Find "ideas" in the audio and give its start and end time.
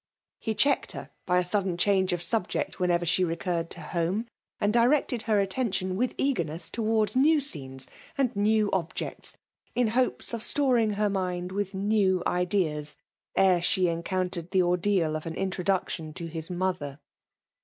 12.25-12.97